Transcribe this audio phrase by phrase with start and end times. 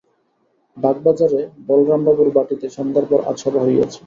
[0.77, 3.99] বাগবাজারে বলরামবাবুর বাটীতে সন্ধ্যার পর আজ সভা হইয়াছে।